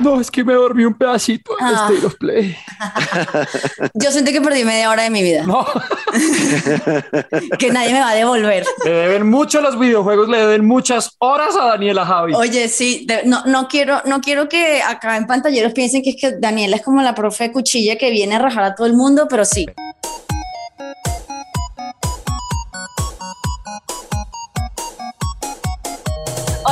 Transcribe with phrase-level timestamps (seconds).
[0.00, 1.88] No, es que me dormí un pedacito en Ah.
[1.90, 2.56] State of Play.
[3.94, 5.66] Yo sentí que perdí media hora de mi vida, No,
[7.58, 8.64] que nadie me va a devolver.
[8.84, 12.34] le deben mucho los videojuegos, le deben muchas horas a Daniela Javi.
[12.34, 16.16] Oye, sí, de- no, no, quiero, no quiero que acá en pantalleros piensen que es
[16.20, 18.94] que Daniela es como la profe de cuchilla que viene a rajar a todo el
[18.94, 19.66] mundo, pero sí.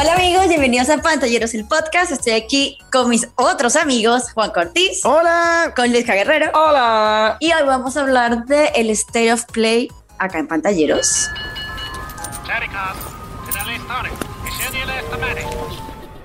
[0.00, 2.12] Hola amigos, bienvenidos a Pantalleros el podcast.
[2.12, 5.72] Estoy aquí con mis otros amigos, Juan Cortiz, Hola.
[5.74, 6.52] con Luis Guerrero.
[6.54, 7.36] Hola.
[7.40, 11.28] Y hoy vamos a hablar de el State of Play acá en Pantalleros.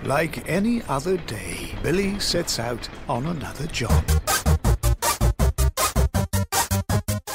[0.04, 4.04] Like any other day, Billy sets out on another job.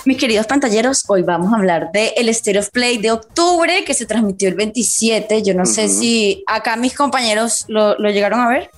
[0.08, 3.92] Mis queridos pantalleros, hoy vamos a hablar de el State of Play de octubre que
[3.92, 5.42] se transmitió el 27.
[5.42, 8.70] Yo no sé si acá mis compañeros lo, lo llegaron a ver.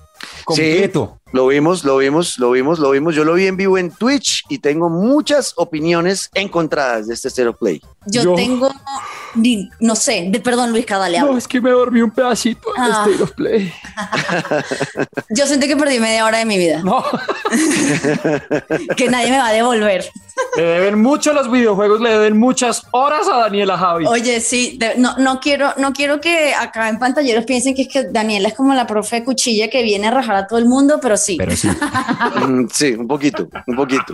[0.44, 1.18] Completo.
[1.32, 3.14] Lo vimos, lo vimos, lo vimos, lo vimos.
[3.14, 7.56] Yo lo vi en vivo en Twitch y tengo muchas opiniones encontradas de este Stereo
[7.56, 7.80] Play.
[8.06, 8.74] Yo, Yo- tengo,
[9.36, 12.82] ni- no sé, de, perdón Luis, cada No, es que me dormí un pedacito en
[12.82, 13.04] Ah.
[13.06, 13.72] State of Play.
[15.30, 17.04] Yo sentí que perdí media hora de mi vida, No,
[18.96, 20.10] que nadie me va a devolver.
[20.56, 24.06] Le deben mucho los videojuegos, le deben muchas horas a Daniela Javi.
[24.06, 27.88] Oye, sí, de- no, no, quiero, no quiero que acá en pantalleros piensen que es
[27.88, 30.66] que Daniela es como la profe de cuchilla que viene a rajar a todo el
[30.66, 31.36] mundo, pero sí.
[31.38, 31.68] Pero sí.
[32.40, 34.12] Mm, sí, un poquito, un poquito.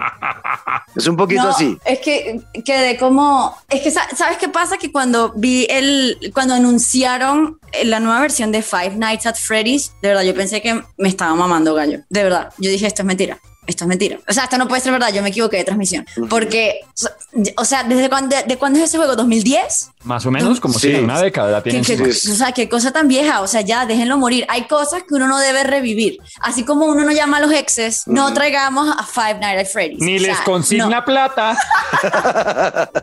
[0.94, 1.76] Es un poquito No, así.
[1.84, 3.56] Es que quedé como.
[3.68, 4.78] Es que, sa- ¿sabes qué pasa?
[4.78, 6.16] Que cuando vi el.
[6.32, 10.80] Cuando anunciaron la nueva versión de Five Nights at Freddy's, de verdad, yo pensé que
[10.96, 12.00] me estaba mamando gallo.
[12.08, 12.52] De verdad.
[12.58, 13.38] Yo dije, esto es mentira.
[13.66, 14.18] Esto es mentira.
[14.28, 15.12] O sea, esto no puede ser verdad.
[15.12, 16.06] Yo me equivoqué de transmisión.
[16.28, 16.80] Porque,
[17.56, 19.14] o sea, ¿desde cuándo, de, cuándo es ese juego?
[19.14, 19.90] ¿2010?
[20.06, 20.92] Más o menos como Sí.
[20.92, 21.84] si una década la ¿Qué, tienen.
[21.84, 22.30] qué- sí.
[22.30, 23.40] o sea, qué cosa tan vieja.
[23.42, 24.46] O sea, ya déjenlo morir.
[24.48, 26.18] Hay cosas que uno no debe revivir.
[26.40, 30.00] Así como uno no llama a los exes, no traigamos a Five Nights at Freddy's.
[30.00, 31.04] Ni O sea, les consigna no.
[31.04, 31.58] plata.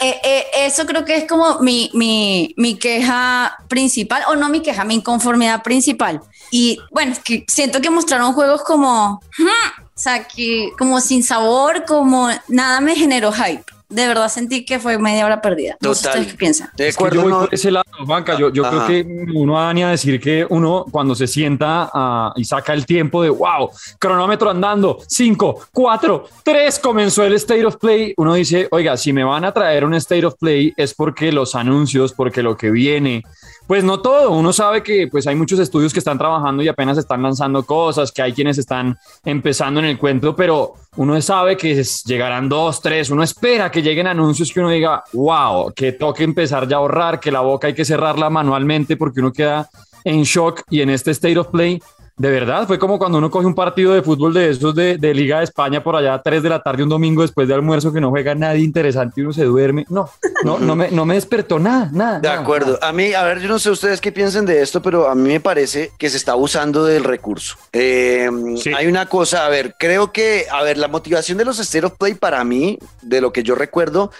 [0.00, 4.60] Eh, eh, eso creo que es como mi, mi, mi queja principal, o no mi
[4.60, 6.20] queja, mi inconformidad principal.
[6.50, 11.22] Y bueno, es que siento que mostraron juegos como, hmm, o sea, que como sin
[11.22, 13.64] sabor, como nada me generó hype.
[13.88, 15.76] De verdad sentí que fue media hora perdida.
[15.80, 16.18] No sé Total.
[16.20, 16.70] ustedes qué piensan.
[16.76, 18.36] De Es que yo acuerdo, voy no- por ese lado, Banca.
[18.36, 21.88] Yo, yo creo que uno va a venir a decir que uno cuando se sienta
[21.94, 27.64] ah, y saca el tiempo de wow, cronómetro andando, 5, 4, 3, comenzó el State
[27.64, 28.12] of Play.
[28.16, 31.54] Uno dice, oiga, si me van a traer un State of Play es porque los
[31.54, 33.22] anuncios, porque lo que viene.
[33.68, 36.98] Pues no todo, uno sabe que pues hay muchos estudios que están trabajando y apenas
[36.98, 41.82] están lanzando cosas, que hay quienes están empezando en el cuento, pero uno sabe que
[42.04, 46.66] llegarán dos, tres, uno espera que lleguen anuncios que uno diga, wow, que toque empezar
[46.66, 49.68] ya a ahorrar, que la boca hay que cerrarla manualmente porque uno queda
[50.04, 51.82] en shock y en este State of Play,
[52.18, 55.12] de verdad, fue como cuando uno coge un partido de fútbol de esos de, de
[55.12, 57.92] Liga de España por allá a 3 de la tarde un domingo después de almuerzo
[57.92, 59.84] que no juega nadie interesante y uno se duerme.
[59.90, 60.08] No,
[60.42, 62.20] no, no me, no me despertó nada, nada.
[62.20, 62.78] De nada, acuerdo.
[62.80, 65.28] A mí, a ver, yo no sé ustedes qué piensan de esto, pero a mí
[65.28, 67.56] me parece que se está abusando del recurso.
[67.72, 68.72] Eh, Sí.
[68.74, 72.14] Hay una cosa, a ver, creo que, a ver, la motivación de los Stereo Play
[72.14, 74.10] para mí, de lo que yo recuerdo,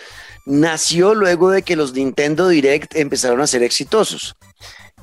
[0.45, 4.37] nació luego de que los Nintendo Direct empezaron a ser exitosos.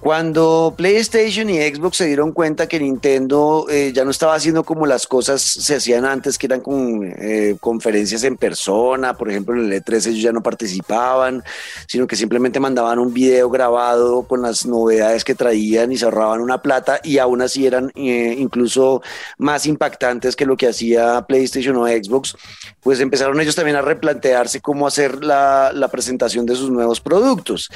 [0.03, 4.85] Cuando PlayStation y Xbox se dieron cuenta que Nintendo eh, ya no estaba haciendo como
[4.85, 9.71] las cosas se hacían antes, que eran con eh, conferencias en persona, por ejemplo en
[9.71, 11.41] el E3 ellos ya no participaban,
[11.87, 16.41] sino que simplemente mandaban un video grabado con las novedades que traían y se ahorraban
[16.41, 19.01] una plata y aún así eran eh, incluso
[19.37, 22.35] más impactantes que lo que hacía PlayStation o Xbox,
[22.81, 27.69] pues empezaron ellos también a replantearse cómo hacer la, la presentación de sus nuevos productos.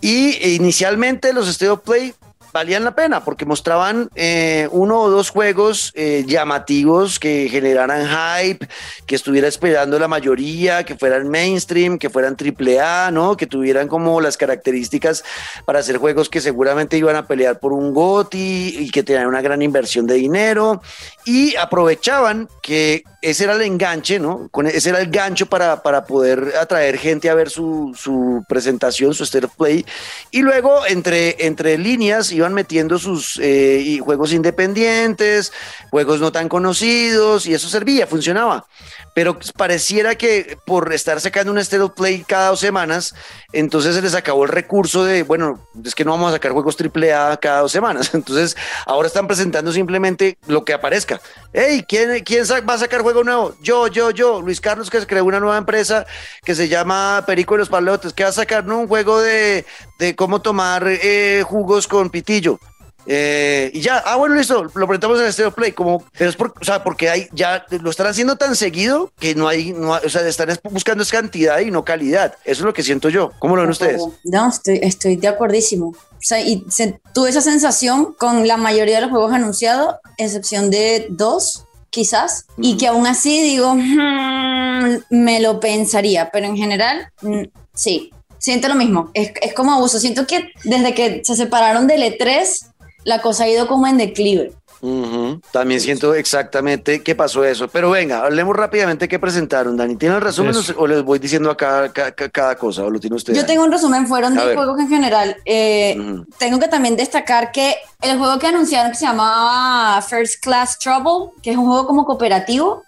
[0.00, 2.14] Y inicialmente los Stereo Play
[2.54, 8.68] valían la pena porque mostraban eh, uno o dos juegos eh, llamativos que generaran hype,
[9.06, 13.36] que estuviera esperando la mayoría, que fueran mainstream, que fueran triple A, ¿no?
[13.36, 15.24] Que tuvieran como las características
[15.64, 19.42] para hacer juegos que seguramente iban a pelear por un GOTY y que tenían una
[19.42, 20.80] gran inversión de dinero
[21.24, 24.48] y aprovechaban que ese era el enganche, ¿no?
[24.50, 29.14] Con ese era el gancho para, para poder atraer gente a ver su, su presentación,
[29.14, 29.84] su Stereo Play.
[30.30, 35.52] Y luego, entre, entre líneas, iban metiendo sus eh, juegos independientes,
[35.90, 38.66] juegos no tan conocidos, y eso servía, funcionaba.
[39.14, 43.14] Pero pareciera que por estar sacando un Stereo Play cada dos semanas,
[43.52, 46.76] entonces se les acabó el recurso de, bueno, es que no vamos a sacar juegos
[46.78, 48.10] AAA cada dos semanas.
[48.14, 48.56] Entonces,
[48.86, 51.20] ahora están presentando simplemente lo que aparezca.
[51.52, 53.54] Hey, ¿quién, quién va a sacar juego nuevo?
[53.62, 56.06] Yo, yo, yo, Luis Carlos, que se creó una nueva empresa
[56.44, 58.12] que se llama Perico y los Palotes.
[58.12, 58.64] ¿Qué va a sacar?
[58.64, 59.64] No, un juego de,
[59.98, 62.58] de cómo tomar eh, jugos con pitillo.
[63.06, 66.54] Eh, y ya, ah, bueno, listo, lo presentamos en Stereo Play, como, pero es por,
[66.58, 70.08] o sea, porque hay, ya lo están haciendo tan seguido que no hay, no o
[70.08, 72.34] sea, están es- buscando es cantidad y no calidad.
[72.44, 73.30] Eso es lo que siento yo.
[73.40, 74.02] ¿Cómo lo ven ustedes?
[74.24, 75.88] No, estoy, estoy de acuerdísimo.
[75.88, 80.70] O sea, y se- tuve esa sensación con la mayoría de los juegos anunciados, excepción
[80.70, 87.08] de dos, quizás, y que aún así digo, "Hmm, me lo pensaría, pero en general,
[87.20, 87.42] mm,
[87.74, 88.10] sí,
[88.44, 89.10] siento lo mismo.
[89.14, 89.98] Es, es como abuso.
[89.98, 92.66] Siento que desde que se separaron del E3,
[93.04, 94.52] la cosa ha ido como en declive.
[94.82, 97.68] Ujú, También siento exactamente qué pasó eso.
[97.68, 99.96] Pero venga, hablemos rápidamente qué presentaron, Dani.
[99.96, 100.74] ¿Tienen el resumen Eso.
[100.76, 103.32] o les voy diciendo acá ca- ca- cada cosa o lo tiene usted?
[103.32, 103.46] Yo Dani?
[103.50, 104.56] tengo un resumen, fueron A 10 ver.
[104.56, 105.36] juegos en general.
[105.46, 106.26] Eh, Ujú.
[106.36, 111.32] Tengo que también destacar que el juego que anunciaron que se llamaba First Class Trouble,
[111.42, 112.82] que es un juego como cooperativo,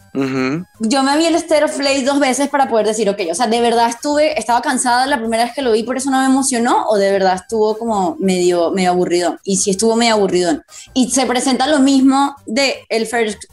[0.81, 3.47] Yo me vi el State of Play dos veces para poder decir, ok, o sea,
[3.47, 6.27] de verdad estuve, estaba cansada la primera vez que lo vi, por eso no me
[6.27, 9.39] emocionó, o de verdad estuvo como medio, medio aburrido.
[9.45, 10.63] Y sí estuvo medio aburrido.
[10.95, 13.45] Y se presenta lo mismo de el First,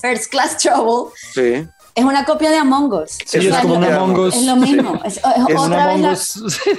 [0.00, 1.66] First Class Trouble, Sí.
[1.94, 3.18] es una copia de Among Us.
[3.26, 4.34] Sí, O es como un Among Us.
[4.34, 5.00] Es lo mismo.
[5.04, 6.18] Es, es Es un otra vez Among la-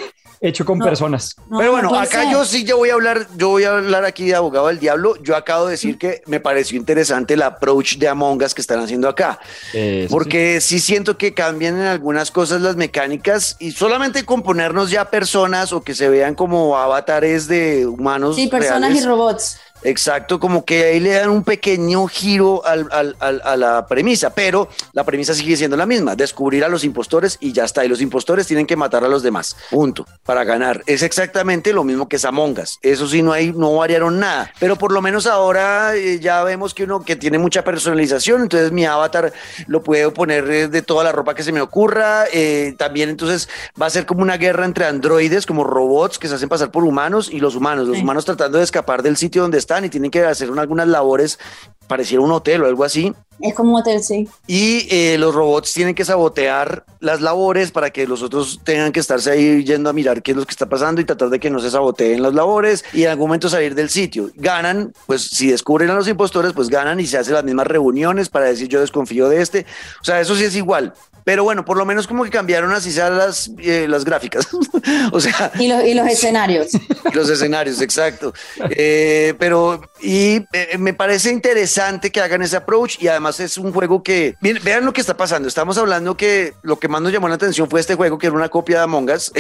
[0.44, 0.86] hecho con No.
[0.86, 1.36] personas.
[1.50, 2.32] No, Pero no bueno, acá ser.
[2.32, 5.16] yo sí yo voy a hablar, yo voy a hablar aquí de abogado del diablo.
[5.24, 8.80] Yo acabo de decir que me pareció interesante el approach de Among Us que están
[8.80, 9.40] haciendo acá.
[9.74, 14.92] Eso Porque sí siento que cambian en algunas cosas las mecánicas y solamente con ponernos
[14.92, 18.36] ya personas o que se vean como avatares de humanos.
[18.36, 19.04] Sí, personas reales.
[19.04, 19.58] y robots.
[19.84, 24.30] Exacto, como que ahí le dan un pequeño giro al- al- al- a la premisa,
[24.34, 27.88] pero la premisa sigue siendo la misma, descubrir a los impostores y ya está, y
[27.90, 30.84] los impostores tienen que matar a los demás, punto, para ganar.
[30.86, 34.78] Es exactamente lo mismo que Among Us, eso sí, no, hay, no variaron nada, pero
[34.78, 38.86] por lo menos ahora eh, ya vemos que uno que tiene mucha personalización, entonces mi
[38.86, 39.34] avatar
[39.68, 43.50] lo puedo poner eh, de toda la ropa que se me ocurra, eh, también entonces
[43.82, 46.84] va a ser como una guerra entre androides, como robots que se hacen pasar por
[46.86, 48.04] humanos y los humanos, los Sí.
[48.04, 51.40] humanos tratando de escapar del sitio donde están y tienen que hacer un- algunas labores,
[51.88, 53.14] pareciera un hotel o algo así.
[53.42, 54.28] Es como un hotel, sí.
[54.48, 59.00] Y eh, los robots tienen que sabotear las labores para que los otros tengan que
[59.02, 61.50] estarse ahí yendo a mirar qué es lo que está pasando y tratar de que
[61.50, 64.30] no se saboteen las labores y en algún momento salir del sitio.
[64.36, 68.30] Ganan, pues si descubren a los impostores, pues ganan y se hacen las mismas reuniones
[68.30, 69.66] para decir yo desconfío de este.
[70.02, 70.94] O sea, eso sí es igual.
[71.26, 74.48] Pero bueno, por lo menos como que cambiaron así las, eh, las gráficas.
[75.12, 76.68] o sea, Y los, y los escenarios.
[77.14, 78.34] los escenarios, exacto.
[78.70, 83.72] Eh, pero, y eh, me parece interesante que hagan ese approach y además es un
[83.72, 85.48] juego que, miren, vean lo que está pasando.
[85.48, 88.36] Estamos hablando que lo que más nos llamó la atención fue este juego que era
[88.36, 89.32] una copia de Among Us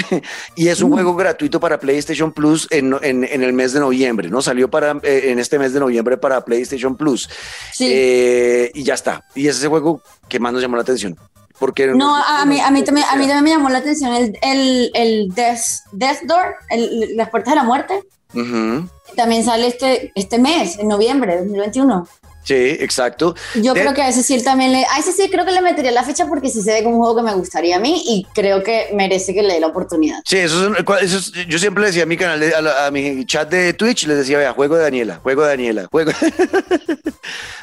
[0.55, 4.29] y es un juego gratuito para PlayStation Plus en, en- en el mes de noviembre,
[4.29, 4.41] ¿no?
[4.41, 7.29] Salió para, en este mes de noviembre para PlayStation Plus.
[7.73, 8.71] Sí.
[8.73, 9.23] Y ya está.
[9.35, 11.17] Y es ese juego que más nos llamó la atención.
[11.59, 14.13] Porque No, a, a mí, a, mí también, a mí también me llamó la atención
[14.13, 15.61] el, el, el Death,
[15.91, 18.03] Death Door, el- las puertas de la muerte.
[18.33, 18.89] Ujú.
[19.15, 22.07] También sale este, este mes, en noviembre de 2021.
[22.43, 23.35] Sí, exacto.
[23.55, 24.85] Yo De- creo que a ese sí también le.
[24.85, 27.01] A ese sí creo que le metería la fecha porque sí se ve como un
[27.03, 30.19] juego que me gustaría a mí y creo que merece que le dé la oportunidad.
[30.25, 32.85] Sí, eso es, eso es- yo siempre le decía a mi canal, de- a, la-
[32.87, 36.11] a mi chat de Twitch, les decía, vea, juego de Daniela, juego de Daniela, juego.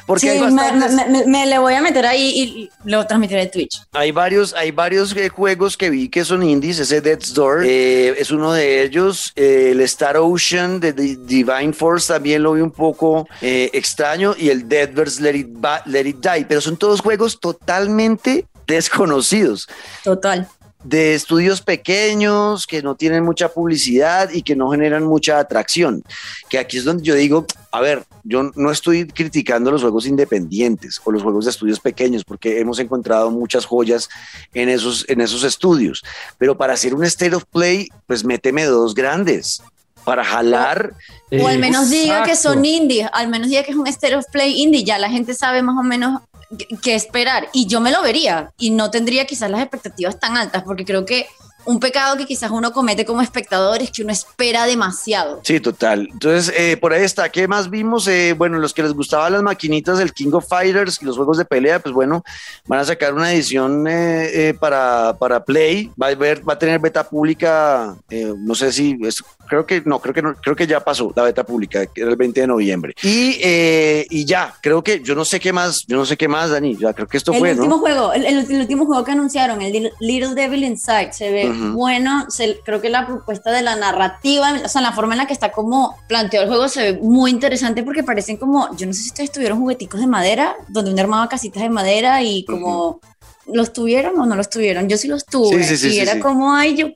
[0.07, 3.05] Porque Sí, hay, me, bastantes- me- me- me le voy a meter ahí y, lo
[3.05, 3.81] transmitiré en Twitch.
[3.93, 8.15] hay varios, hay varios eh, juegos que vi que son indies, ese Death's Door eh,
[8.17, 12.61] es uno de ellos, eh, el Star Ocean de Di- Divine Force también lo vi
[12.61, 15.49] un poco eh, extraño y el Deadverse Let It,
[15.85, 19.67] Let It Die, pero son todos juegos totalmente desconocidos.
[20.03, 20.47] Total.
[20.83, 26.03] de estudios pequeños que no tienen mucha publicidad y que no generan mucha atracción.
[26.49, 30.99] Que aquí es donde yo digo, a ver, yo no estoy criticando los juegos independientes
[31.03, 34.09] o los juegos de estudios pequeños porque hemos encontrado muchas joyas
[34.55, 36.01] en esos, en esos estudios.
[36.39, 39.61] Pero para hacer un state of play, pues méteme dos grandes
[40.03, 40.93] para jalar.
[41.31, 44.25] O al menos diga que son indie, al menos diga que es un State of
[44.31, 46.21] Play indie, ya la gente sabe más o menos
[46.81, 47.49] qué esperar.
[47.53, 51.05] Y yo me lo vería y no tendría quizás las expectativas tan altas, porque creo
[51.05, 51.27] que
[51.65, 55.39] un pecado que quizás uno comete como espectador es que uno espera demasiado.
[55.43, 56.07] Sí, total.
[56.11, 57.29] Entonces, eh, por ahí está.
[57.29, 58.07] ¿Qué más vimos?
[58.07, 61.37] Eh, bueno, los que les gustaban las maquinitas del King of Fighters y los juegos
[61.37, 62.23] de pelea, pues bueno,
[62.65, 65.91] van a sacar una edición eh, eh, para, para Play.
[66.01, 69.81] Va a, haber, va a tener beta pública, eh, no sé si, es- creo que
[69.85, 72.41] no, creo que no, creo que ya pasó la beta pública, que era el 20
[72.41, 72.93] de noviembre.
[73.03, 76.27] Y, eh, y ya, creo que, yo no sé qué más, yo no sé qué
[76.27, 77.79] más, Dani, ya creo que esto el fue, último ¿no?
[77.79, 82.25] juego, el, el- el último juego que anunciaron, el Little Devil Inside, se ve Bueno.
[82.29, 85.33] se- creo que la propuesta de la narrativa, o sea, la forma en la que
[85.33, 89.01] está como planteado el juego se ve muy interesante porque parecen como, yo no sé
[89.01, 92.99] si ustedes tuvieron jugueticos de madera, donde uno armaba casitas de madera y como.
[93.47, 94.87] ¿Los tuvieron o no los tuvieron?
[94.87, 95.63] Yo sí los tuve.
[95.63, 96.87] Sí, sí, sí, y era como, ay, yo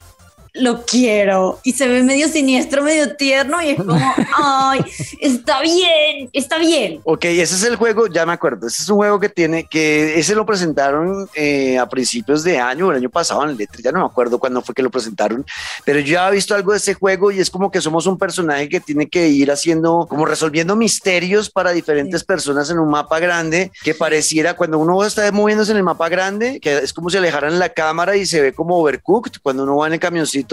[0.55, 1.59] lo quiero.
[1.63, 3.99] Y se ve medio siniestro, medio tierno y es como,
[4.37, 4.81] ay,
[5.19, 7.01] está bien, está bien.
[7.03, 10.17] Ok, ese es el juego, ya me acuerdo, ese es un juego que tiene, que
[10.19, 13.99] ese lo presentaron eh, a principios de año, el año pasado en E3, ya no
[13.99, 15.45] me acuerdo cuándo fue que lo presentaron,
[15.83, 18.17] pero yo ya he visto algo de ese juego y es como que somos un
[18.17, 23.19] personaje que tiene que ir haciendo, como resolviendo misterios para diferentes personas en un mapa
[23.19, 27.17] grande, que pareciera cuando uno está moviéndose en el mapa grande, que es como si
[27.17, 30.44] alejaran la cámara y se ve como overcooked, cuando uno va en el camioncito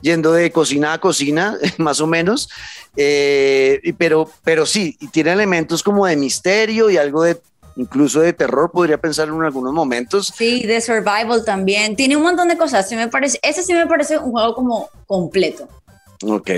[0.00, 2.48] yendo de cocina a cocina, más o menos,
[2.96, 7.40] eh, pero, pero sí, tiene elementos como de misterio y algo de
[7.76, 10.32] incluso de terror, podría pensar en algunos momentos.
[10.36, 11.96] Sí, de survival también.
[11.96, 12.88] Tiene un montón de cosas.
[12.88, 15.68] Sí me parece, ese sí me parece un juego como completo.
[16.26, 16.50] Ok,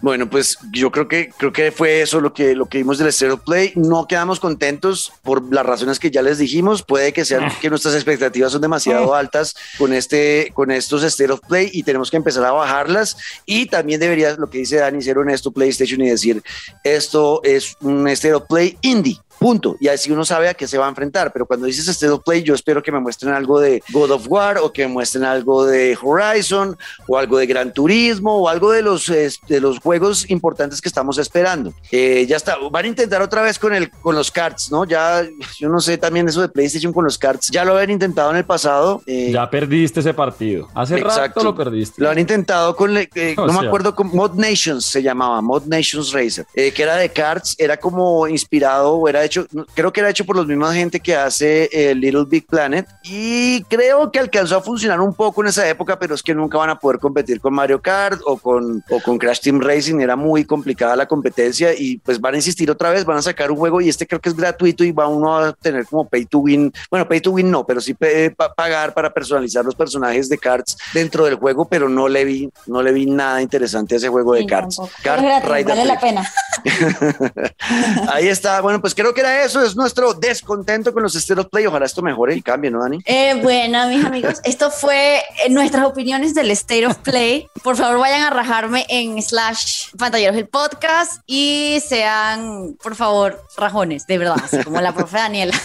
[0.00, 3.12] bueno, pues yo creo que creo que fue eso lo que lo que vimos del
[3.12, 3.72] Stereo Play.
[3.76, 6.82] No quedamos contentos por las razones que ya les dijimos.
[6.82, 11.70] Puede que sean que nuestras expectativas son demasiado altas con este con estos Stereo Play
[11.72, 13.16] y tenemos que empezar a bajarlas.
[13.44, 16.42] Y también debería lo que dice Dani ser honesto PlayStation y decir
[16.82, 19.18] esto es un Stereo Play indie.
[19.38, 19.76] Punto.
[19.80, 21.32] Y así uno sabe a qué se va a enfrentar.
[21.32, 24.26] Pero cuando dices State of Play, yo espero que me muestren algo de God of
[24.28, 26.76] War o que me muestren algo de Horizon
[27.06, 31.18] o algo de Gran Turismo o algo de los, de los juegos importantes que estamos
[31.18, 31.72] esperando.
[31.90, 32.56] Eh, ya está.
[32.70, 34.84] Van a intentar otra vez con, el, con los cards, ¿no?
[34.84, 35.26] Ya,
[35.58, 37.48] yo no sé también eso de PlayStation con los cards.
[37.50, 39.02] Ya lo habían intentado en el pasado.
[39.06, 40.68] eh, Ya perdiste ese partido.
[40.74, 41.40] Hace Exacto.
[41.40, 42.00] rato lo perdiste.
[42.02, 43.62] Lo han intentado con, eh, no me sea.
[43.68, 47.76] acuerdo, con Mod Nations se llamaba, Mod Nations Racer, eh, que era de cards, era
[47.76, 51.68] como inspirado, o era hecho, creo que era hecho por los mismos gente que hace
[51.72, 55.98] eh, Little Big Planet, y creo que alcanzó a funcionar un poco en esa época,
[55.98, 59.18] pero es que nunca van a poder competir con Mario Kart o con, o con
[59.18, 63.04] Crash Team Racing, era muy complicada la competencia, y pues van a insistir otra vez,
[63.04, 65.52] van a sacar un juego, y este creo que es gratuito, y va uno a
[65.52, 69.12] tener como pay to win, bueno, pay to win no, pero sí pa- pagar para
[69.12, 73.06] personalizar los personajes de cards dentro del juego, pero no le vi, no le vi
[73.06, 76.24] nada interesante a ese juego de Sí, Es gratis, Rider vale la pena.
[78.12, 78.60] Ahí está.
[78.60, 79.62] Bueno, pues creo que era eso.
[79.62, 81.66] Es nuestro descontento con los Stereo Play.
[81.66, 82.98] Ojalá esto mejore y cambie, ¿no, Dani?
[83.04, 87.48] Eh, bueno, mis amigos, esto fue eh, nuestras opiniones del State of Play.
[87.62, 94.06] Por favor, vayan a rajarme en slash pantalleros del podcast y sean, por favor, rajones,
[94.06, 95.54] de verdad, así como la profe Daniela.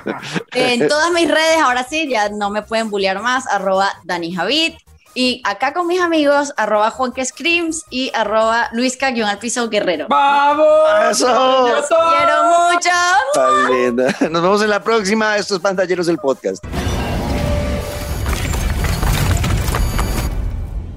[0.54, 4.74] en todas mis redes, ahora sí, ya no me pueden bullear más, arroba Dani Javid.
[5.14, 10.06] Y acá con mis amigos, arroba Juanque Screams y arroba Luisca al piso guerrero.
[10.08, 10.66] ¡Vamos!
[11.10, 11.26] ¡Eso!
[11.66, 12.90] Quiero mucho.
[13.34, 14.16] Tan linda.
[14.30, 15.36] Nos vemos en la próxima.
[15.36, 16.64] Estos pantalleros del podcast.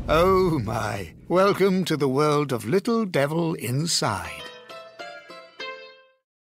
[0.07, 1.13] Oh my.
[1.27, 4.52] Welcome to the world of Little Devil Inside.